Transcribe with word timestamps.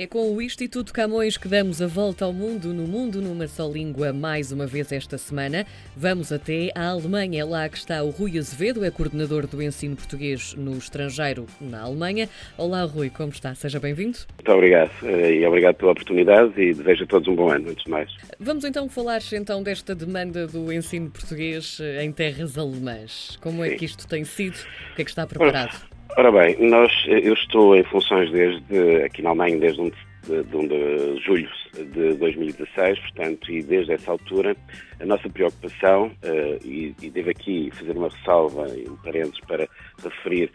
É 0.00 0.06
com 0.06 0.34
o 0.34 0.40
Instituto 0.40 0.94
Camões 0.94 1.36
que 1.36 1.46
damos 1.46 1.82
a 1.82 1.86
volta 1.86 2.24
ao 2.24 2.32
mundo, 2.32 2.72
no 2.72 2.84
mundo 2.84 3.20
numa 3.20 3.46
só 3.46 3.68
língua, 3.68 4.14
mais 4.14 4.50
uma 4.50 4.66
vez 4.66 4.90
esta 4.92 5.18
semana. 5.18 5.66
Vamos 5.94 6.32
até 6.32 6.70
à 6.74 6.88
Alemanha. 6.88 7.42
É 7.42 7.44
lá 7.44 7.68
que 7.68 7.76
está 7.76 8.02
o 8.02 8.08
Rui 8.08 8.38
Azevedo, 8.38 8.82
é 8.82 8.90
coordenador 8.90 9.46
do 9.46 9.62
ensino 9.62 9.94
português 9.94 10.54
no 10.54 10.78
estrangeiro, 10.78 11.44
na 11.60 11.82
Alemanha. 11.82 12.30
Olá, 12.56 12.82
Rui, 12.84 13.10
como 13.10 13.28
está? 13.28 13.54
Seja 13.54 13.78
bem-vindo. 13.78 14.16
Muito 14.38 14.50
obrigado 14.50 14.90
eh, 15.02 15.34
e 15.34 15.46
obrigado 15.46 15.74
pela 15.74 15.92
oportunidade 15.92 16.58
e 16.58 16.72
desejo 16.72 17.04
a 17.04 17.06
todos 17.06 17.28
um 17.28 17.34
bom 17.34 17.50
ano, 17.50 17.68
antes 17.68 17.84
de 17.84 17.90
mais. 17.90 18.10
Vamos 18.38 18.64
então 18.64 18.88
falar 18.88 19.20
então 19.34 19.62
desta 19.62 19.94
demanda 19.94 20.46
do 20.46 20.72
ensino 20.72 21.10
português 21.10 21.78
eh, 21.78 22.02
em 22.02 22.10
terras 22.10 22.56
alemãs. 22.56 23.36
Como 23.42 23.62
é 23.62 23.68
que 23.74 23.84
isto 23.84 24.08
tem 24.08 24.24
sido? 24.24 24.56
O 24.92 24.94
que 24.96 25.02
é 25.02 25.04
que 25.04 25.10
está 25.10 25.26
preparado? 25.26 25.99
Ora 26.16 26.32
bem, 26.32 26.56
nós, 26.68 26.92
eu 27.06 27.32
estou 27.32 27.74
em 27.76 27.84
funções 27.84 28.30
desde 28.32 29.02
aqui 29.04 29.22
na 29.22 29.30
Alemanha 29.30 29.58
desde 29.58 29.80
1 29.80 29.84
de, 29.84 30.42
de, 30.44 30.56
1 30.56 30.68
de 30.68 31.22
julho 31.24 31.48
de 31.74 32.14
2016, 32.14 32.98
portanto, 32.98 33.50
e 33.50 33.62
desde 33.62 33.92
essa 33.92 34.10
altura 34.10 34.56
a 35.00 35.06
nossa 35.06 35.30
preocupação, 35.30 36.06
uh, 36.06 36.66
e, 36.66 36.94
e 37.00 37.10
devo 37.10 37.30
aqui 37.30 37.70
fazer 37.72 37.96
uma 37.96 38.08
ressalva 38.08 38.66
em 38.76 38.94
parênteses 38.96 39.40
para 39.46 39.68
referir 40.02 40.50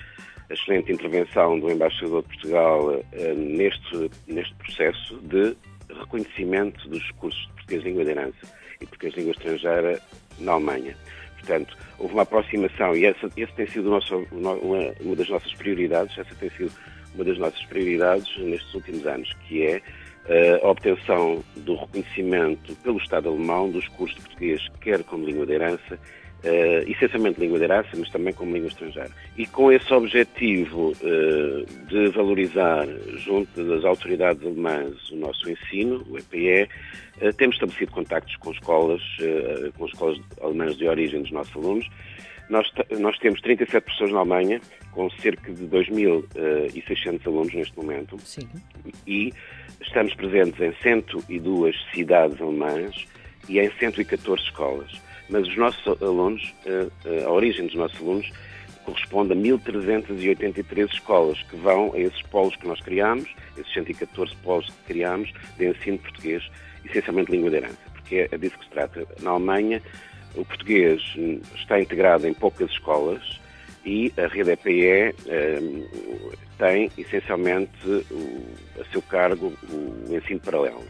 a 0.50 0.54
excelente 0.54 0.92
intervenção 0.92 1.58
do 1.58 1.72
embaixador 1.72 2.22
de 2.24 2.28
Portugal 2.28 2.90
uh, 2.90 3.34
neste, 3.36 4.12
neste 4.28 4.54
processo 4.56 5.18
de 5.24 5.56
reconhecimento 6.00 6.88
dos 6.90 7.10
cursos 7.12 7.42
de 7.42 7.54
português 7.54 7.84
língua 7.84 8.04
de 8.04 8.12
herança 8.12 8.56
e 8.82 8.86
português 8.86 9.16
língua 9.16 9.32
estrangeira 9.32 10.02
na 10.40 10.52
Alemanha. 10.52 10.96
Portanto, 11.46 11.78
houve 12.00 12.14
uma 12.16 12.24
aproximação 12.24 12.96
e 12.96 13.06
essa, 13.06 13.30
tem 13.30 13.68
sido 13.68 13.90
nosso, 13.90 14.26
uma, 14.32 14.54
uma, 14.54 15.16
das 15.16 15.30
nossas 15.30 15.54
prioridades, 15.54 16.18
essa 16.18 16.34
tem 16.36 16.50
sido 16.50 16.72
uma 17.14 17.24
das 17.24 17.38
nossas 17.38 17.64
prioridades 17.66 18.36
nestes 18.40 18.74
últimos 18.74 19.06
anos, 19.06 19.32
que 19.48 19.64
é 19.64 19.78
uh, 19.78 20.66
a 20.66 20.72
obtenção 20.72 21.44
do 21.58 21.76
reconhecimento 21.76 22.76
pelo 22.78 22.98
Estado 22.98 23.30
alemão 23.30 23.70
dos 23.70 23.88
cursos 23.90 24.18
de 24.18 24.24
português, 24.24 24.68
quer 24.82 25.04
como 25.04 25.26
língua 25.26 25.46
de 25.46 25.54
herança, 25.54 26.00
uh, 26.46 26.90
essencialmente 26.90 27.40
língua 27.40 27.58
de 27.58 27.66
herança, 27.66 27.90
mas 27.98 28.10
também 28.10 28.34
como 28.34 28.54
língua 28.54 28.70
estrangeira. 28.70 29.12
E 29.38 29.46
com 29.48 29.72
esse 29.72 29.92
objetivo 29.94 30.92
uh, 30.92 31.66
de 31.88 32.10
valorizar, 32.10 32.88
junto 33.18 33.64
das 33.64 33.84
autoridades 33.84 34.44
alemãs, 34.44 35.10
o 35.10 35.16
nosso 35.16 35.50
ensino, 35.50 36.06
o 36.10 36.18
EPE, 36.18 36.70
uh, 37.22 37.34
temos 37.34 37.56
estabelecido 37.56 37.92
contactos 37.92 38.36
com 38.38 38.52
escolas, 38.52 39.02
com 39.78 39.86
escolas 39.86 40.20
alemãs 40.42 40.78
de 40.78 40.88
origem 40.88 41.22
dos 41.22 41.32
nossos 41.32 41.56
alunos. 41.56 41.90
Nós, 42.48 42.72
nós 43.00 43.18
temos 43.18 43.42
37 43.42 43.84
pessoas 43.84 44.12
na 44.12 44.20
Alemanha, 44.20 44.62
com 44.92 45.10
cerca 45.10 45.52
de 45.52 45.66
2.600 45.66 47.26
alunos 47.26 47.54
neste 47.54 47.76
momento. 47.76 48.20
Sim. 48.20 48.48
E 49.08 49.34
estamos 49.82 50.14
presentes 50.14 50.60
em 50.62 50.72
102 50.84 51.76
cidades 51.92 52.40
alemãs 52.40 53.08
e 53.50 53.60
em 53.60 53.72
114 53.80 54.44
escolas 54.44 55.06
mas 55.30 55.48
os 55.48 55.58
nossos 55.58 56.02
alunos, 56.02 56.54
eh, 56.66 56.88
eh, 57.06 57.24
a 57.24 57.32
origem 57.32 57.66
dos 57.66 57.76
nossos 57.76 58.00
alunos, 58.00 58.32
corresponde 58.84 59.34
a 59.34 59.36
1.383 59.36 60.94
escolas 60.94 61.42
que 61.44 61.56
vão 61.56 61.92
a 61.94 62.00
esses 62.00 62.22
polos 62.24 62.56
que 62.56 62.68
nós 62.68 62.80
criamos, 62.82 63.28
esses 63.58 63.74
114 63.74 64.36
polos 64.44 64.68
que 64.68 64.94
criamos 64.94 65.34
de 65.58 65.68
ensino 65.68 65.98
português, 65.98 66.44
essencialmente 66.86 67.32
língua 67.32 67.50
de 67.50 67.56
herança, 67.58 67.78
porque 67.94 68.28
é 68.32 68.38
disso 68.38 68.58
que 68.60 68.66
se 68.66 68.72
trata. 68.72 69.08
Na 69.22 69.32
Alemanha, 69.32 69.82
o 70.36 70.46
português 70.46 71.02
está 71.56 71.80
integrado 71.80 72.28
em 72.28 72.34
poucas 72.34 72.70
escolas 72.70 73.40
e 73.84 74.14
a 74.18 74.28
rede 74.28 74.52
EPE 74.52 75.16
eh, 75.28 75.60
tem 76.58 76.92
essencialmente 76.98 77.88
o, 77.88 78.82
a 78.82 78.86
seu 78.92 79.02
cargo 79.02 79.54
o 79.70 80.16
ensino 80.16 80.40
paralelo 80.40 80.84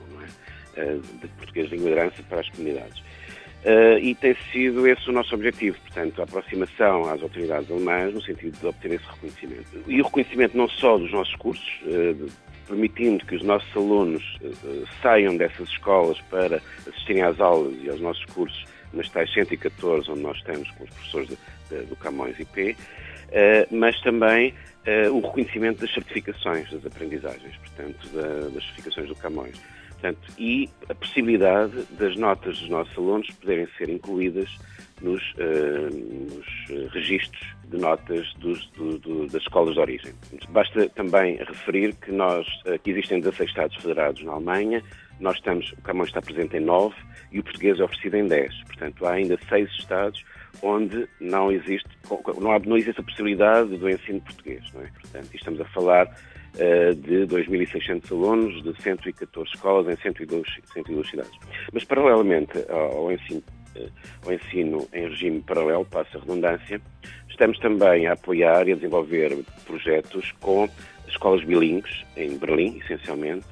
é? 0.78 0.94
de 0.96 1.28
português 1.38 1.70
de 1.70 1.76
língua 1.76 1.92
de 1.92 1.98
herança 1.98 2.24
para 2.30 2.42
as 2.42 2.50
comunidades. 2.50 3.04
Uh, 3.64 3.98
e 3.98 4.14
tem 4.14 4.36
sido 4.52 4.88
esse 4.88 5.10
o 5.10 5.12
nosso 5.12 5.34
objetivo, 5.34 5.76
portanto, 5.82 6.22
a 6.22 6.24
aproximação 6.24 7.10
às 7.10 7.20
autoridades 7.24 7.72
alemãs 7.72 8.14
no 8.14 8.22
sentido 8.22 8.60
de 8.60 8.68
obter 8.68 8.92
esse 8.92 9.06
reconhecimento. 9.06 9.84
E 9.88 10.02
o 10.02 10.04
reconhecimento 10.04 10.56
não 10.56 10.70
só 10.70 11.00
dos 11.00 11.12
nossos 11.12 11.36
cursos, 11.38 11.68
uh, 11.82 12.28
permitindo 12.68 13.26
que 13.26 13.36
os 13.36 13.42
nossos 13.42 13.76
alunos 13.76 14.24
uh, 14.44 14.88
saiam 15.02 15.36
dessas 15.36 15.68
escolas 15.70 16.22
para 16.30 16.62
assistirem 16.88 17.24
às 17.24 17.40
aulas 17.40 17.74
e 17.82 17.90
aos 17.90 18.00
nossos 18.00 18.24
cursos 18.26 18.66
nas 18.94 19.10
tais 19.10 19.34
114, 19.34 20.12
onde 20.12 20.22
nós 20.22 20.38
estamos 20.38 20.70
com 20.72 20.84
os 20.84 20.90
professores 20.92 21.30
de, 21.30 21.38
de, 21.70 21.86
do 21.86 21.96
Camões 21.96 22.40
IP, 22.40 22.78
mas 23.72 24.00
também 24.02 24.54
o 25.12 25.20
reconhecimento 25.20 25.82
das 25.82 25.94
certificações 25.94 26.72
das 26.72 26.86
aprendizagens, 26.86 27.58
portanto, 27.58 28.08
da, 28.14 28.48
das 28.50 28.64
certificações 28.64 29.10
do 29.10 29.16
Camões. 29.16 29.60
E 30.38 30.70
a 30.90 30.96
possibilidade 30.96 31.84
das 31.92 32.16
notas 32.16 32.60
dos 32.60 32.70
nossos 32.70 32.98
alunos 32.98 33.30
poderem 33.42 33.68
ser 33.78 33.90
incluídas 33.90 34.50
nos, 35.02 35.22
uh, 35.34 35.90
nos 35.92 36.92
registros 36.94 37.56
de 37.70 37.78
notas 37.78 38.34
dos, 38.36 38.66
do, 38.72 38.98
do, 39.00 39.28
das 39.28 39.42
escolas 39.42 39.74
de 39.74 39.80
origem. 39.80 40.14
Basta 40.50 40.88
também 40.90 41.38
referir 41.38 41.96
que 41.96 42.12
nós, 42.12 42.46
que 42.84 42.92
existem 42.92 43.20
16 43.20 43.50
Estados 43.50 43.76
federados 43.78 44.24
na 44.24 44.34
Alemanha, 44.34 44.84
nós 45.20 45.38
estamos, 45.38 45.72
o 45.72 45.82
Camões 45.82 46.10
está 46.10 46.22
presente 46.22 46.58
em 46.58 46.60
9 46.60 46.94
e 47.32 47.40
o 47.40 47.44
português 47.44 47.80
é 47.80 47.84
oferecido 47.84 48.18
em 48.18 48.28
10. 48.28 48.64
Portanto, 48.66 49.06
há 49.06 49.14
ainda 49.14 49.40
6 49.50 49.70
Estados 49.80 50.24
onde 50.62 51.08
não 51.20 51.52
existe, 51.52 51.90
não, 52.40 52.52
há, 52.52 52.60
não 52.60 52.78
existe 52.78 53.00
a 53.00 53.04
possibilidade 53.04 53.78
do 53.78 53.90
ensino 53.90 54.22
português. 54.22 54.64
Não 54.74 54.82
é? 54.82 54.88
Portanto, 55.02 55.30
estamos 55.34 55.62
a 55.62 55.66
falar 55.66 56.10
de 56.96 57.28
2.600 57.28 58.12
alunos 58.12 58.64
de 58.64 58.82
114 58.82 59.50
escolas 59.54 59.88
em 59.88 60.02
102, 60.02 60.48
102 60.74 61.10
cidades. 61.10 61.32
Mas, 61.74 61.84
paralelamente 61.84 62.52
ao 62.70 63.12
ensino, 63.12 63.44
uh, 63.76 63.92
ao 64.26 64.34
ensino 64.34 64.88
em 64.94 65.10
regime 65.10 65.42
paralelo, 65.42 65.86
passa 65.86 66.18
a 66.18 66.22
redundância, 66.22 66.82
estamos 67.30 67.60
também 67.60 68.08
a 68.08 68.14
apoiar 68.14 68.68
e 68.68 68.72
a 68.72 68.76
desenvolver 68.76 69.38
projetos 69.66 70.32
com 70.40 70.70
escolas 71.08 71.44
bilíngues, 71.44 72.04
em 72.16 72.38
Berlim, 72.38 72.80
essencialmente, 72.84 73.46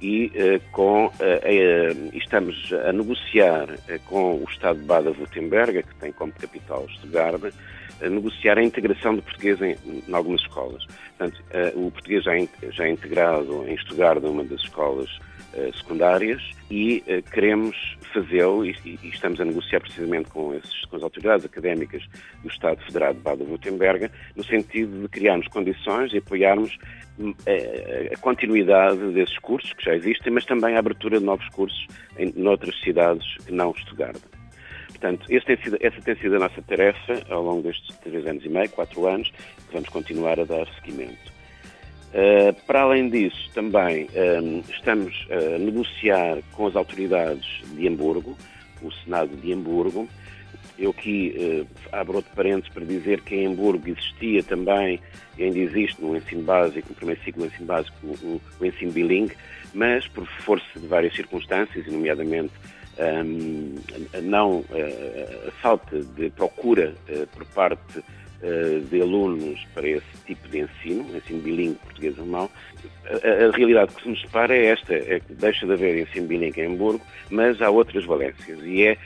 e 0.00 0.26
uh, 0.26 0.70
com, 0.72 1.06
uh, 1.06 1.10
uh, 1.10 2.16
estamos 2.16 2.72
a 2.72 2.92
negociar 2.92 3.68
com 4.06 4.36
o 4.36 4.44
Estado 4.44 4.80
de 4.80 4.86
Baden-Württemberg, 4.86 5.82
que 5.82 5.94
tem 5.96 6.12
como 6.12 6.32
capital 6.32 6.88
Stuttgart, 6.88 7.52
negociar 8.08 8.58
a 8.58 8.62
integração 8.62 9.14
do 9.14 9.22
português 9.22 9.60
em, 9.60 9.76
em 10.08 10.14
algumas 10.14 10.40
escolas. 10.42 10.86
Portanto, 11.18 11.42
o 11.74 11.90
português 11.90 12.24
já, 12.24 12.32
já 12.70 12.84
é 12.84 12.90
integrado 12.90 13.68
em 13.68 13.76
Stuttgart, 13.76 14.22
uma 14.22 14.44
das 14.44 14.62
escolas 14.62 15.08
secundárias, 15.76 16.40
e 16.70 17.02
queremos 17.32 17.76
fazê-lo 18.12 18.64
e, 18.64 18.76
e, 18.84 19.08
estamos 19.08 19.40
a 19.40 19.44
negociar 19.44 19.80
precisamente 19.80 20.30
com, 20.30 20.54
esses, 20.54 20.84
com 20.84 20.96
as 20.96 21.02
autoridades 21.02 21.44
académicas 21.44 22.02
do 22.42 22.48
Estado 22.48 22.80
Federado 22.84 23.18
de 23.18 23.22
Baden-Württemberg, 23.22 24.10
no 24.36 24.44
sentido 24.44 25.02
de 25.02 25.08
criarmos 25.08 25.48
condições 25.48 26.12
e 26.12 26.18
apoiarmos 26.18 26.78
a 28.12 28.16
continuidade 28.18 29.12
desses 29.12 29.38
cursos 29.38 29.72
que 29.74 29.84
já 29.84 29.94
existem, 29.94 30.32
mas 30.32 30.44
também 30.46 30.76
a 30.76 30.78
abertura 30.78 31.18
de 31.18 31.24
novos 31.24 31.48
cursos 31.50 31.86
em 32.18 32.32
noutras 32.34 32.78
cidades 32.80 33.26
que 33.44 33.52
não 33.52 33.74
Stuttgart. 33.74 34.39
Portanto, 35.00 35.26
tem 35.26 35.56
sido, 35.56 35.78
essa 35.80 36.00
tem 36.02 36.14
sido 36.16 36.36
a 36.36 36.40
nossa 36.40 36.60
tarefa 36.60 37.22
ao 37.30 37.42
longo 37.42 37.62
destes 37.62 37.96
três 37.98 38.26
anos 38.26 38.44
e 38.44 38.48
meio, 38.50 38.68
quatro 38.68 39.06
anos, 39.06 39.30
que 39.30 39.72
vamos 39.72 39.88
continuar 39.88 40.38
a 40.38 40.44
dar 40.44 40.66
seguimento. 40.74 41.32
Uh, 42.12 42.52
para 42.66 42.82
além 42.82 43.08
disso, 43.08 43.50
também 43.54 44.04
uh, 44.04 44.64
estamos 44.68 45.26
a 45.30 45.58
negociar 45.58 46.38
com 46.52 46.66
as 46.66 46.76
autoridades 46.76 47.62
de 47.72 47.88
Hamburgo, 47.88 48.36
o 48.82 48.92
Senado 48.92 49.34
de 49.36 49.52
Hamburgo, 49.52 50.06
eu 50.78 50.90
aqui 50.90 51.34
uh, 51.38 51.66
abro 51.92 52.16
outro 52.16 52.32
parênteses 52.34 52.68
para 52.68 52.84
dizer 52.84 53.22
que 53.22 53.36
em 53.36 53.46
Hamburgo 53.46 53.88
existia 53.88 54.42
também, 54.42 55.00
e 55.38 55.44
ainda 55.44 55.58
existe 55.58 56.02
no 56.02 56.14
ensino 56.16 56.42
básico, 56.42 56.88
no 56.90 56.94
primeiro 56.94 57.22
ciclo 57.22 57.42
do 57.42 57.48
ensino 57.48 57.66
básico, 57.66 57.96
o, 58.06 58.40
o 58.60 58.66
ensino 58.66 58.92
bilingue, 58.92 59.34
mas 59.72 60.06
por 60.08 60.26
força 60.26 60.78
de 60.78 60.86
várias 60.86 61.14
circunstâncias, 61.14 61.86
nomeadamente 61.86 62.52
um, 63.00 63.74
não, 64.22 64.64
a, 64.70 65.48
a, 65.48 65.50
falta 65.52 66.00
de 66.00 66.30
procura 66.30 66.94
uh, 67.08 67.26
por 67.28 67.44
parte 67.46 67.98
uh, 67.98 68.80
de 68.90 69.00
alunos 69.00 69.64
para 69.74 69.88
esse 69.88 70.16
tipo 70.26 70.48
de 70.48 70.60
ensino, 70.60 71.16
ensino 71.16 71.40
bilingue 71.40 71.76
português-alemão, 71.76 72.50
a, 73.06 73.46
a, 73.46 73.50
realidade 73.56 73.94
que 73.94 74.02
se 74.02 74.08
nos 74.08 74.20
separa 74.20 74.54
é 74.54 74.66
esta, 74.66 74.94
é 74.94 75.20
que 75.20 75.32
deixa 75.34 75.66
de 75.66 75.72
haver 75.72 75.98
ensino 75.98 76.26
bilingue 76.26 76.60
em 76.60 76.66
Hamburgo, 76.66 77.04
mas 77.30 77.60
há 77.62 77.70
outras 77.70 78.04
valências, 78.04 78.58
e 78.62 78.82
é 78.82 78.98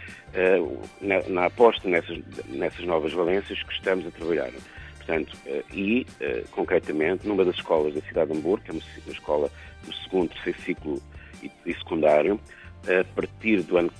uh, 0.58 0.80
na, 1.00 1.22
na, 1.28 1.46
aposta 1.46 1.88
nessas, 1.88 2.18
nessas 2.48 2.84
novas 2.84 3.12
valências 3.12 3.62
que 3.62 3.72
estamos 3.72 4.06
a 4.06 4.10
trabalhar. 4.10 4.50
Portanto, 4.98 5.36
uh, 5.46 5.64
e, 5.72 6.06
uh, 6.20 6.48
concretamente, 6.50 7.26
numa 7.26 7.44
das 7.44 7.56
escolas 7.56 7.94
da 7.94 8.00
cidade 8.02 8.32
de 8.32 8.38
Hamburgo, 8.38 8.64
que 8.64 8.70
é 8.70 8.74
uma 8.74 9.12
escola 9.12 9.50
do 9.84 9.94
segundo, 9.94 10.30
terceiro 10.30 10.60
ciclo 10.62 11.02
e, 11.42 11.50
e 11.66 11.74
secundário, 11.74 12.40
a 12.88 13.04
partir 13.14 13.62
do 13.62 13.78
ano, 13.78 13.90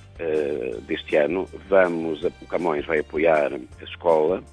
deste 0.87 1.15
ano, 1.15 1.47
vamos, 1.67 2.23
o 2.23 2.31
Camões 2.47 2.85
vai 2.85 2.99
apoiar 2.99 3.51
a 3.53 3.83
escola 3.83 4.43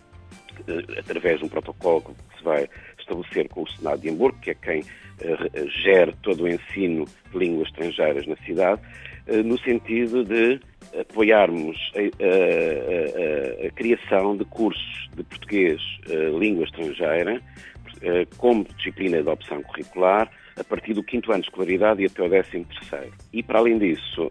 através 0.98 1.38
de 1.38 1.44
um 1.44 1.48
protocolo 1.48 2.02
que 2.02 2.38
se 2.38 2.44
vai 2.44 2.68
estabelecer 2.98 3.48
com 3.48 3.62
o 3.62 3.70
Senado 3.70 4.00
de 4.00 4.10
Hamburgo, 4.10 4.38
que 4.40 4.50
é 4.50 4.54
quem 4.54 4.82
gere 5.82 6.14
todo 6.22 6.44
o 6.44 6.48
ensino 6.48 7.04
de 7.30 7.38
línguas 7.38 7.68
estrangeiras 7.68 8.26
na 8.26 8.36
cidade, 8.36 8.80
no 9.44 9.58
sentido 9.60 10.24
de 10.24 10.60
apoiarmos 10.98 11.76
a, 11.94 12.00
a, 12.00 13.64
a, 13.64 13.66
a 13.66 13.70
criação 13.70 14.36
de 14.36 14.44
cursos 14.46 15.08
de 15.14 15.22
português 15.22 15.80
língua 16.38 16.64
estrangeira 16.64 17.40
como 18.36 18.64
disciplina 18.76 19.22
de 19.22 19.28
opção 19.28 19.62
curricular 19.62 20.28
a 20.56 20.64
partir 20.64 20.94
do 20.94 21.02
quinto 21.02 21.32
ano 21.32 21.42
de 21.42 21.48
escolaridade 21.48 22.02
e 22.02 22.06
até 22.06 22.22
o 22.22 22.28
décimo 22.28 22.66
terceiro. 22.66 23.12
E, 23.32 23.42
para 23.42 23.58
além 23.58 23.78
disso, 23.78 24.30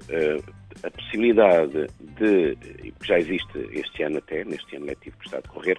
a 0.83 0.91
possibilidade 0.91 1.87
de, 2.17 2.55
que 2.99 3.07
já 3.07 3.19
existe 3.19 3.69
este 3.73 4.03
ano 4.03 4.17
até, 4.17 4.43
neste 4.43 4.75
ano 4.75 4.85
letivo 4.85 5.17
que 5.17 5.25
está 5.25 5.37
a 5.37 5.41
decorrer, 5.41 5.77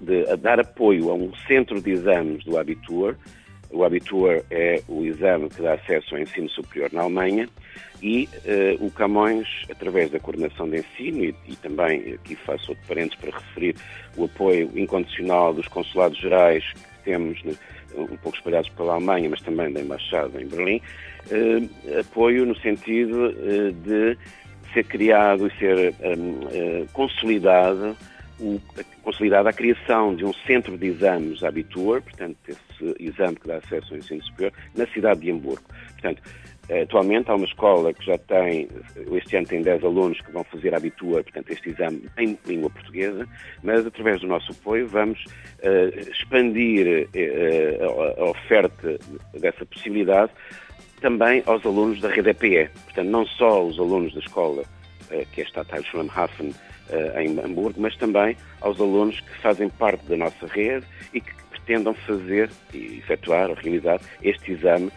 de, 0.00 0.30
a 0.30 0.36
dar 0.36 0.60
apoio 0.60 1.10
a 1.10 1.14
um 1.14 1.32
centro 1.46 1.80
de 1.80 1.90
exames 1.90 2.44
do 2.44 2.58
Abitur. 2.58 3.16
O 3.70 3.84
Abitur 3.84 4.44
é 4.50 4.82
o 4.88 5.04
exame 5.04 5.48
que 5.48 5.62
dá 5.62 5.74
acesso 5.74 6.14
ao 6.14 6.20
ensino 6.20 6.48
superior 6.50 6.92
na 6.92 7.02
Alemanha 7.02 7.48
e 8.02 8.28
uh, 8.78 8.84
o 8.84 8.90
Camões, 8.90 9.48
através 9.70 10.10
da 10.10 10.20
coordenação 10.20 10.68
de 10.68 10.78
ensino 10.78 11.24
e, 11.24 11.34
e 11.48 11.56
também, 11.56 12.14
aqui 12.14 12.36
faço 12.36 12.70
outro 12.70 12.86
parênteses 12.86 13.16
para 13.16 13.38
referir 13.38 13.74
o 14.16 14.24
apoio 14.24 14.70
incondicional 14.76 15.52
dos 15.52 15.66
consulados 15.68 16.18
gerais 16.18 16.64
temos 17.06 17.42
né, 17.44 17.54
um 17.94 18.16
pouco 18.18 18.36
espalhados 18.36 18.68
pela 18.70 18.94
Alemanha, 18.94 19.30
mas 19.30 19.40
também 19.40 19.72
da 19.72 19.80
Embaixada 19.80 20.42
em 20.42 20.46
Berlim, 20.46 20.82
eh, 21.30 22.00
apoio 22.00 22.44
no 22.44 22.56
sentido 22.56 23.28
eh, 23.28 23.72
de 23.72 24.18
ser 24.74 24.84
criado 24.84 25.46
e 25.46 25.58
ser 25.58 25.94
eh, 26.00 26.84
consolidado 26.92 27.96
o, 28.38 28.60
a 29.46 29.52
criação 29.52 30.14
de 30.14 30.24
um 30.24 30.32
centro 30.46 30.76
de 30.76 30.88
exames 30.88 31.42
Abitur, 31.42 32.02
portanto, 32.02 32.36
esse 32.48 32.94
exame 33.00 33.36
que 33.36 33.48
dá 33.48 33.56
acesso 33.56 33.94
ao 33.94 33.98
ensino 33.98 34.22
superior, 34.24 34.52
na 34.74 34.86
cidade 34.88 35.20
de 35.20 35.30
Hamburgo. 35.30 35.62
Portanto, 35.92 36.22
atualmente 36.82 37.30
há 37.30 37.34
uma 37.34 37.46
escola 37.46 37.92
que 37.92 38.04
já 38.04 38.18
tem, 38.18 38.68
este 39.12 39.36
ano 39.36 39.46
tem 39.46 39.62
10 39.62 39.84
alunos 39.84 40.20
que 40.20 40.32
vão 40.32 40.44
fazer 40.44 40.74
Abitur, 40.74 41.22
portanto, 41.22 41.50
este 41.50 41.70
exame 41.70 42.08
em 42.18 42.38
língua 42.46 42.70
portuguesa, 42.70 43.26
mas 43.62 43.86
através 43.86 44.20
do 44.20 44.26
nosso 44.26 44.52
apoio 44.52 44.86
vamos 44.88 45.22
uh, 45.24 46.10
expandir 46.10 47.08
uh, 47.08 48.20
a, 48.20 48.20
a 48.22 48.30
oferta 48.30 48.98
dessa 49.34 49.64
possibilidade 49.66 50.32
também 51.00 51.42
aos 51.46 51.64
alunos 51.64 52.00
da 52.00 52.08
rede 52.08 52.30
EPE. 52.30 52.70
Portanto, 52.84 53.08
não 53.08 53.26
só 53.26 53.64
os 53.64 53.78
alunos 53.78 54.12
da 54.14 54.20
escola, 54.20 54.62
uh, 54.62 55.26
que 55.32 55.40
é 55.40 55.44
esta 55.44 55.64
Teilschulmhafen, 55.64 56.52
uh, 56.90 57.18
em 57.20 57.38
Hamburgo, 57.38 57.80
mas 57.80 57.96
também 57.96 58.36
aos 58.60 58.80
alunos 58.80 59.20
que 59.20 59.38
fazem 59.38 59.68
parte 59.68 60.04
da 60.06 60.16
nossa 60.16 60.46
rede 60.46 60.86
e 61.12 61.20
que 61.20 61.34
pretendam 61.50 61.94
fazer 61.94 62.50
e 62.72 62.98
efetuar 62.98 63.50
ou 63.50 63.56
realizar 63.56 64.00
este 64.22 64.52
exame 64.52 64.90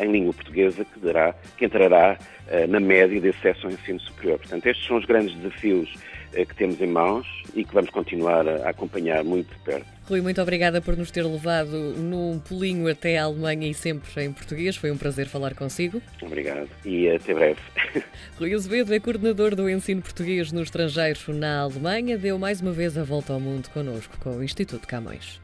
em 0.00 0.10
língua 0.10 0.32
portuguesa 0.32 0.84
que, 0.84 0.98
dará, 1.00 1.34
que 1.56 1.64
entrará 1.64 2.18
uh, 2.18 2.66
na 2.68 2.80
média 2.80 3.20
de 3.20 3.28
acesso 3.28 3.66
ao 3.66 3.72
ensino 3.72 4.00
superior. 4.00 4.38
Portanto, 4.38 4.66
estes 4.66 4.86
são 4.86 4.96
os 4.96 5.04
grandes 5.04 5.34
desafios 5.36 5.94
uh, 6.34 6.46
que 6.46 6.54
temos 6.54 6.80
em 6.80 6.86
mãos 6.86 7.26
e 7.54 7.64
que 7.64 7.74
vamos 7.74 7.90
continuar 7.90 8.46
a, 8.48 8.66
a 8.66 8.70
acompanhar 8.70 9.24
muito 9.24 9.52
de 9.52 9.60
perto. 9.60 10.00
Rui, 10.10 10.20
muito 10.20 10.42
obrigada 10.42 10.80
por 10.80 10.96
nos 10.96 11.12
ter 11.12 11.24
levado 11.24 11.70
num 11.70 12.40
pulinho 12.40 12.90
até 12.90 13.16
a 13.16 13.24
Alemanha 13.24 13.68
e 13.68 13.74
sempre 13.74 14.24
em 14.24 14.32
português. 14.32 14.74
Foi 14.74 14.90
um 14.90 14.96
prazer 14.96 15.28
falar 15.28 15.54
consigo. 15.54 16.02
Obrigado 16.20 16.68
e 16.84 17.08
até 17.08 17.32
breve. 17.32 17.60
Rui 18.36 18.52
Azevedo 18.52 18.92
é 18.92 18.98
coordenador 18.98 19.54
do 19.54 19.70
ensino 19.70 20.02
português 20.02 20.50
no 20.50 20.62
estrangeiro 20.62 21.20
na 21.28 21.60
Alemanha. 21.60 22.18
Deu 22.18 22.36
mais 22.40 22.60
uma 22.60 22.72
vez 22.72 22.98
a 22.98 23.04
volta 23.04 23.32
ao 23.32 23.38
mundo 23.38 23.68
connosco 23.70 24.18
com 24.18 24.30
o 24.30 24.42
Instituto 24.42 24.88
Camões. 24.88 25.40